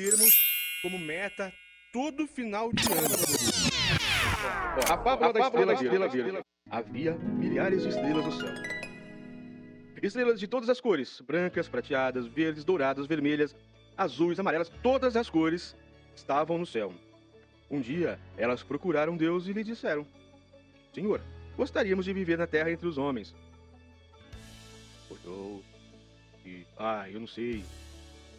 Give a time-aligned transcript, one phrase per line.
[0.00, 1.52] termos como meta
[1.92, 3.14] todo final de ano.
[4.88, 5.74] A fábula da estrela,
[6.06, 6.40] estrela.
[6.70, 8.54] Havia milhares de estrelas no céu.
[10.02, 13.54] Estrelas de todas as cores: brancas, prateadas, verdes, douradas, vermelhas,
[13.94, 15.76] azuis, amarelas, todas as cores
[16.16, 16.94] estavam no céu.
[17.70, 20.06] Um dia, elas procuraram Deus e lhe disseram:
[20.94, 21.20] Senhor,
[21.58, 23.34] gostaríamos de viver na terra entre os homens.
[25.10, 25.62] Olhou
[26.46, 27.62] e, ah, eu não sei.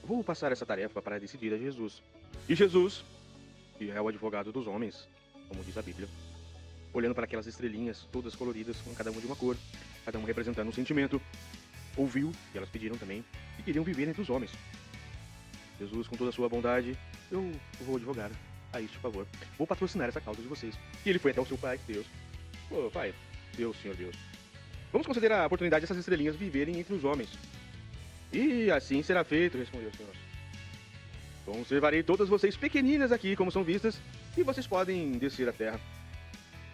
[0.04, 2.02] Vou passar essa tarefa para decidir a Jesus.
[2.50, 3.04] E Jesus,
[3.78, 5.08] que é o advogado dos homens,
[5.48, 6.08] como diz a Bíblia,
[6.94, 9.56] olhando para aquelas estrelinhas, todas coloridas, com cada uma de uma cor,
[10.04, 11.22] cada um representando um sentimento,
[11.96, 13.24] ouviu, e elas pediram também,
[13.58, 14.52] que queriam viver entre os homens.
[15.80, 16.98] Jesus, com toda a sua bondade,
[17.32, 18.32] eu vou advogar
[18.74, 19.26] a este favor.
[19.58, 20.76] Vou patrocinar essa causa de vocês.
[21.06, 22.06] E ele foi até o seu pai, Deus.
[22.70, 23.14] Ô, pai,
[23.56, 24.16] Deus, Senhor Deus.
[24.92, 27.30] Vamos considerar a oportunidade dessas estrelinhas viverem entre os homens.
[28.32, 30.14] E assim será feito, respondeu o Senhor.
[31.46, 34.00] Conservarei todas vocês pequeninas aqui, como são vistas,
[34.38, 35.80] e vocês podem descer à terra.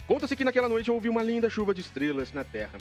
[0.05, 2.77] Conta-se que naquela noite houve uma linda chuva de estrelas na terra.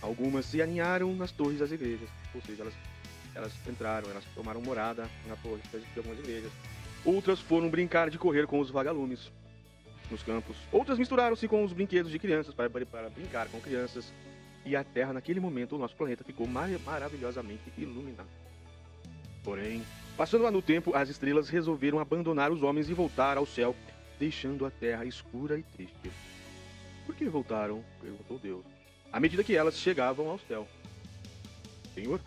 [0.00, 2.74] Algumas se aninharam nas torres das igrejas, ou seja, elas,
[3.34, 6.50] elas entraram, elas tomaram morada na torre de algumas igrejas.
[7.04, 9.30] Outras foram brincar de correr com os vagalumes
[10.10, 10.56] nos campos.
[10.70, 14.12] Outras misturaram-se com os brinquedos de crianças para, para brincar com crianças.
[14.64, 18.28] E a Terra, naquele momento, o nosso planeta ficou mar maravilhosamente iluminado.
[19.42, 19.82] Porém,
[20.16, 23.74] passando no tempo, as estrelas resolveram abandonar os homens e voltar ao céu,
[24.18, 26.12] deixando a Terra escura e triste.
[27.04, 27.84] Por que voltaram?
[28.00, 28.64] perguntou Deus.
[29.12, 30.66] À medida que elas chegavam ao céu.
[31.92, 32.20] Senhor,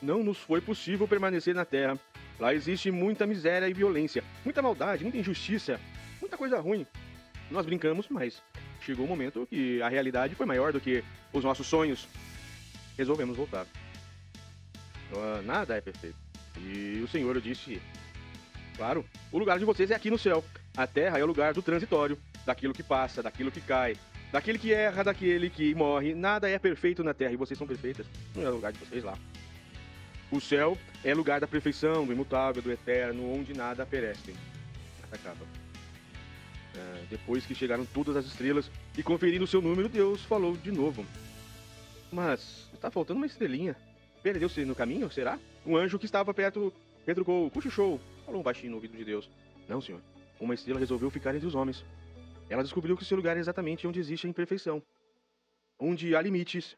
[0.00, 1.98] não nos foi possível permanecer na Terra.
[2.38, 5.80] Lá existe muita miséria e violência, muita maldade, muita injustiça,
[6.20, 6.86] muita coisa ruim.
[7.50, 8.42] Nós brincamos, mas
[8.84, 11.02] chegou o um momento que a realidade foi maior do que
[11.32, 12.06] os nossos sonhos.
[12.96, 13.66] Resolvemos voltar.
[15.12, 16.16] Uh, nada é perfeito.
[16.58, 17.80] E o Senhor disse:
[18.76, 20.44] Claro, o lugar de vocês é aqui no céu.
[20.76, 23.96] A terra é o lugar do transitório, daquilo que passa, daquilo que cai,
[24.30, 26.14] daquele que erra, daquele que morre.
[26.14, 28.06] Nada é perfeito na terra e vocês são perfeitas.
[28.34, 29.16] Não é o lugar de vocês lá.
[30.30, 34.34] O céu é lugar da perfeição, do imutável, do eterno, onde nada perece.
[35.10, 35.61] Acaba.
[36.74, 41.04] É, depois que chegaram todas as estrelas e conferindo seu número, Deus falou de novo.
[42.10, 43.76] Mas está faltando uma estrelinha.
[44.22, 45.38] Perdeu-se no caminho, será?
[45.66, 46.72] Um anjo que estava perto
[47.06, 49.28] retrucou, cochichou, falou um baixinho no ouvido de Deus.
[49.68, 50.00] Não, senhor.
[50.40, 51.84] Uma estrela resolveu ficar entre os homens.
[52.48, 54.82] Ela descobriu que seu lugar é exatamente onde existe a imperfeição.
[55.78, 56.76] Onde há limites.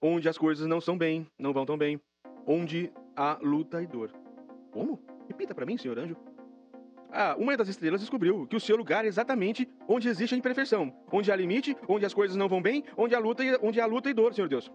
[0.00, 2.00] Onde as coisas não são bem, não vão tão bem.
[2.46, 4.12] Onde há luta e dor.
[4.70, 5.00] Como?
[5.26, 6.16] Repita para mim, senhor anjo.
[7.10, 10.92] Ah, uma das estrelas descobriu que o seu lugar é exatamente onde existe a imperfeição,
[11.10, 13.86] onde há limite, onde as coisas não vão bem, onde há luta e, onde há
[13.86, 14.70] luta e dor, Senhor Deus.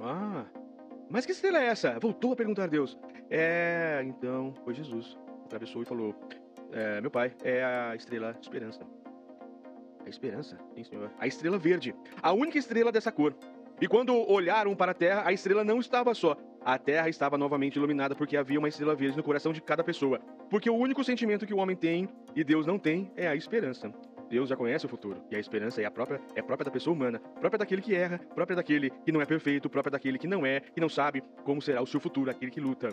[0.00, 0.44] Ah,
[1.08, 1.98] mas que estrela é essa?
[1.98, 2.96] Voltou a perguntar a Deus.
[3.28, 5.18] É, então, foi Jesus.
[5.44, 6.14] Atravessou e falou:
[6.72, 8.86] é, Meu pai, é a estrela Esperança.
[10.04, 10.58] A esperança?
[10.74, 11.10] Sim, senhor.
[11.18, 11.94] A estrela verde.
[12.22, 13.34] A única estrela dessa cor.
[13.80, 16.36] E quando olharam para a terra, a estrela não estava só.
[16.64, 20.20] A terra estava novamente iluminada porque havia uma estrela verde no coração de cada pessoa.
[20.50, 23.92] Porque o único sentimento que o homem tem e Deus não tem é a esperança.
[24.28, 26.94] Deus já conhece o futuro, e a esperança é a própria, é própria da pessoa
[26.94, 30.46] humana, própria daquele que erra, própria daquele que não é perfeito, própria daquele que não
[30.46, 32.90] é, que não sabe como será o seu futuro, aquele que luta.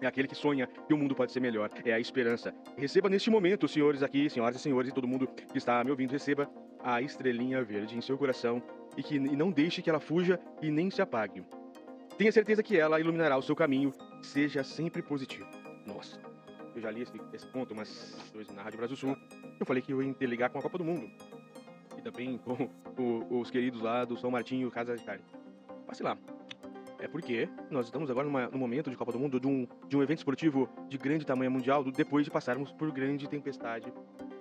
[0.00, 1.70] É aquele que sonha que o mundo pode ser melhor.
[1.84, 2.54] É a esperança.
[2.76, 6.12] Receba neste momento, senhores aqui, senhoras e senhores, e todo mundo que está me ouvindo,
[6.12, 6.48] receba
[6.84, 8.62] a estrelinha verde em seu coração
[8.96, 11.42] e que e não deixe que ela fuja e nem se apague.
[12.18, 13.92] Tenha certeza que ela iluminará o seu caminho.
[14.22, 15.46] Seja sempre positivo.
[15.84, 16.18] Nossa,
[16.74, 19.16] eu já li esse, esse ponto umas vezes na Rádio Brasil Sul.
[19.60, 21.10] Eu falei que eu ia interligar com a Copa do Mundo.
[21.96, 25.22] E também com, com os queridos lá do São Martinho Casa de Carne.
[25.86, 26.16] Passe lá.
[26.98, 29.96] É porque nós estamos agora numa, num momento de Copa do Mundo, de um, de
[29.98, 33.92] um evento esportivo de grande tamanho mundial, depois de passarmos por grande tempestade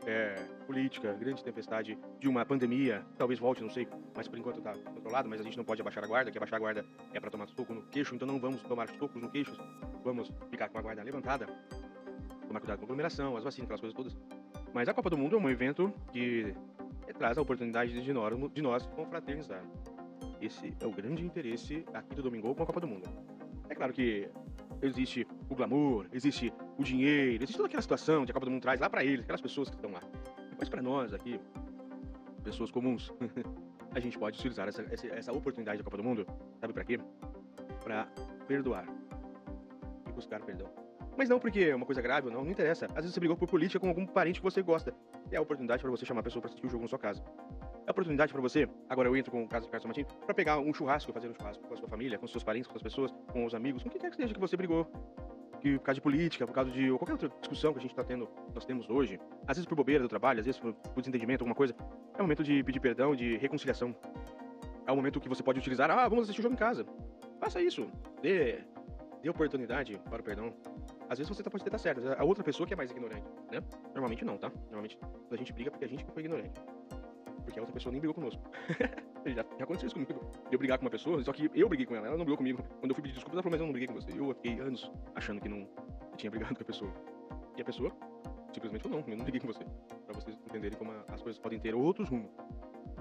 [0.06, 0.36] é,
[0.66, 5.28] política, grande tempestade de uma pandemia, talvez volte, não sei, mas por enquanto está controlado,
[5.28, 7.48] mas a gente não pode abaixar a guarda, que abaixar a guarda é para tomar
[7.48, 9.56] soco no queixo, então não vamos tomar socos no queixo,
[10.04, 11.48] vamos ficar com a guarda levantada,
[12.48, 14.18] tomar cuidado com a aglomeração, as vacinas, aquelas coisas todas.
[14.74, 16.54] Mas a Copa do Mundo é um evento que
[17.18, 19.64] traz a oportunidade de nós, de nós confraternizar.
[20.42, 23.10] Esse é o grande interesse aqui do Domingo com a Copa do Mundo.
[23.70, 24.30] É claro que
[24.82, 28.62] existe o glamour, existe o dinheiro, existe toda aquela situação que a Copa do Mundo
[28.62, 30.02] traz lá para eles, aquelas pessoas que estão lá.
[30.58, 31.40] Mas para nós aqui,
[32.44, 33.14] pessoas comuns,
[33.94, 36.26] a gente pode utilizar essa, essa oportunidade da Copa do Mundo,
[36.60, 37.00] sabe para quê?
[37.84, 38.08] Para
[38.48, 38.86] perdoar
[40.08, 40.70] e buscar perdão.
[41.18, 42.88] Mas não porque é uma coisa grave ou não, não interessa.
[42.88, 44.94] Às vezes você brigou por política com algum parente que você gosta.
[45.32, 47.24] É a oportunidade para você chamar a pessoa para assistir o jogo na sua casa.
[47.86, 50.34] É a oportunidade para você, agora eu entro com o caso de Carlos Martins, para
[50.34, 52.82] pegar um churrasco, fazer um churrasco com a sua família, com seus parentes, com as
[52.82, 54.90] pessoas, com os amigos, com quem quer que seja que você brigou,
[55.66, 58.04] que por causa de política, por causa de qualquer outra discussão que a gente tá
[58.04, 61.42] tendo, nós temos hoje, às vezes por bobeira do trabalho, às vezes por, por desentendimento,
[61.42, 61.76] alguma coisa,
[62.14, 63.96] é o momento de pedir perdão, de reconciliação.
[64.86, 66.86] É o momento que você pode utilizar, ah, vamos assistir o jogo em casa.
[67.40, 67.90] Faça isso.
[68.22, 68.60] Dê,
[69.24, 70.54] dê oportunidade para o perdão.
[71.10, 73.60] Às vezes você tá, pode estar certo, a outra pessoa que é mais ignorante, né?
[73.88, 74.52] Normalmente não, tá?
[74.66, 75.00] Normalmente
[75.32, 76.62] a gente briga porque a gente foi ignorante.
[77.44, 78.44] Porque a outra pessoa nem brigou conosco.
[79.34, 80.20] já, já aconteceu isso comigo.
[80.52, 82.64] Eu brigar com uma pessoa, só que eu briguei com ela, ela não brigou comigo.
[82.80, 84.12] Quando eu fui pedir desculpa, ela falou, mas eu não briguei com você.
[84.18, 85.68] Eu fiquei anos achando que não
[86.18, 86.92] tinha brigado com a pessoa.
[87.58, 87.92] E a pessoa
[88.54, 89.66] simplesmente falou, não, eu não briguei com você.
[90.06, 92.32] Pra vocês entenderem como as coisas podem ter outros rumos.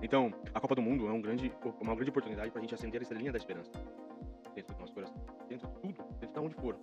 [0.03, 3.03] Então, a Copa do Mundo é um grande, uma grande oportunidade pra gente acender a
[3.03, 3.71] estrelinha da esperança.
[4.55, 5.17] Dentro do nosso coração.
[5.49, 6.76] Dentro de tudo, dentro de onde for.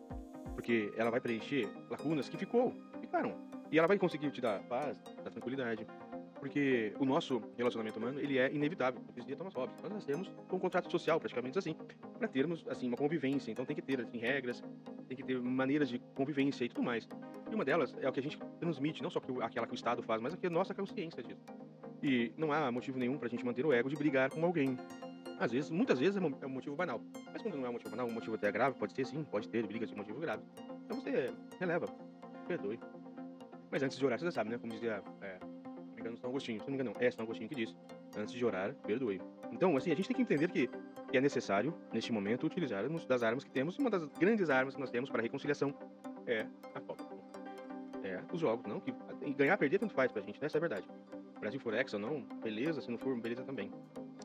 [0.53, 3.35] Porque ela vai preencher lacunas que ficou, ficaram.
[3.71, 5.87] E ela vai conseguir te dar paz, dar tranquilidade,
[6.41, 8.99] porque o nosso relacionamento humano, ele é inevitável.
[9.23, 9.79] Dia Thomas Hobbes.
[9.83, 11.75] Nós nascemos com um contrato social, praticamente assim,
[12.17, 13.51] para termos, assim, uma convivência.
[13.51, 14.63] Então tem que ter, assim, regras,
[15.07, 17.07] tem que ter maneiras de convivência e tudo mais.
[17.49, 19.75] E uma delas é o que a gente transmite, não só que aquela que o
[19.75, 21.45] Estado faz, mas a nossa consciência disso.
[22.01, 24.75] E não há motivo nenhum pra gente manter o ego de brigar com alguém.
[25.39, 26.99] Às vezes, muitas vezes é um motivo banal.
[27.31, 29.47] Mas quando não é um motivo banal, um motivo até grave, pode ser sim, pode
[29.47, 30.41] ter brigas de motivo grave.
[30.85, 31.85] Então você releva,
[32.47, 32.79] perdoe.
[33.69, 34.57] Mas antes de orar, você já sabe, né?
[34.57, 35.30] Como dizia é,
[36.01, 36.59] engano, São Agostinho.
[36.59, 37.05] Se não me engano, não.
[37.05, 37.75] É São Agostinho que diz.
[38.17, 39.21] Antes de orar, perdoe.
[39.51, 40.69] Então, assim, a gente tem que entender que,
[41.13, 43.75] é necessário, neste momento, utilizarmos das armas que temos.
[43.75, 45.73] E uma das grandes armas que nós temos para a reconciliação
[46.25, 47.07] é a Copa.
[48.03, 48.79] É os jogos, não?
[48.79, 48.93] Que
[49.33, 50.47] ganhar, perder, tanto faz pra gente, né?
[50.47, 50.87] Essa é a verdade.
[51.39, 52.81] Brasil for ex ou não, beleza.
[52.81, 53.71] Se não for, beleza também.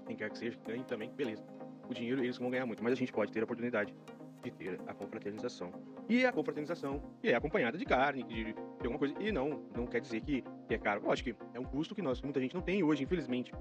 [0.06, 1.43] Quem quer que seja, ganhe também, beleza.
[1.88, 3.94] O dinheiro eles vão ganhar muito, mas a gente pode ter a oportunidade
[4.43, 5.73] de ter a confraternização.
[6.08, 9.14] E a confraternização que é acompanhada de carne, de, de alguma coisa.
[9.20, 11.02] E não, não quer dizer que, que é caro.
[11.04, 13.52] Lógico que é um custo que nós, muita gente não tem hoje, infelizmente.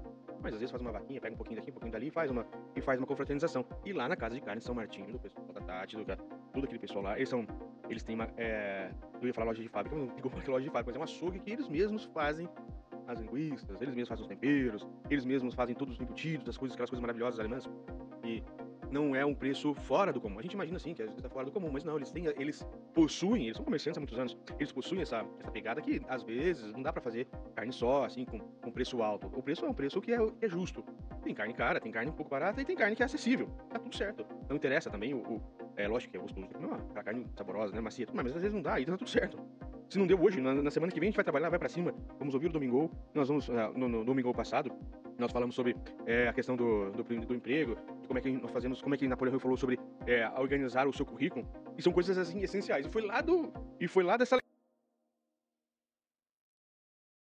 [0.42, 2.30] Mas às vezes faz uma vaquinha, pega um pouquinho daqui, um pouquinho dali e faz
[2.30, 3.64] uma, e faz uma confraternização.
[3.84, 6.04] E lá na casa de carne de São Martinho, do pessoal da Tati, do,
[6.52, 7.46] todo aquele pessoal lá, eles são.
[7.88, 8.28] Eles têm uma.
[8.36, 10.98] É, eu ia falar loja de fábrica, mas não digo loja de fábrica, mas é
[10.98, 12.48] uma açougue que eles mesmos fazem
[13.06, 16.74] as linguiças, eles mesmos fazem os temperos, eles mesmos fazem todos os embutidos, as coisas,
[16.74, 17.68] aquelas coisas maravilhosas alemãs.
[18.24, 18.42] E
[18.90, 20.38] não é um preço fora do comum.
[20.38, 22.26] A gente imagina assim, que às vezes está fora do comum, mas não, eles têm,
[22.26, 26.22] eles possuem, eles são comerciantes há muitos anos, eles possuem essa, essa pegada que às
[26.22, 29.26] vezes não dá para fazer carne só, assim, com, com preço alto.
[29.34, 30.84] O preço é um preço que é, é, justo.
[31.22, 33.48] Tem carne cara, tem carne um pouco barata e tem carne que é acessível.
[33.68, 34.24] Tá tudo certo.
[34.48, 35.18] Não interessa também o.
[35.18, 35.42] o
[35.76, 38.62] é lógico que é gostoso, não, aquela carne saborosa, né, macia, mas às vezes não
[38.62, 39.38] dá, e tá tudo certo.
[39.88, 41.68] Se não deu hoje, na, na, semana que vem a gente vai trabalhar, vai para
[41.68, 41.94] cima.
[42.18, 42.90] Vamos ouvir o Domingo.
[43.14, 44.72] Nós vamos, uh, no, no, domingo passado,
[45.16, 48.82] nós falamos sobre é, a questão do, do, do, emprego, como é que nós fazemos,
[48.82, 51.46] como é que Napoleão falou sobre é, organizar o seu currículo.
[51.78, 52.84] E são coisas assim essenciais.
[52.86, 53.52] E foi lá do.
[53.80, 54.36] E foi lá dessa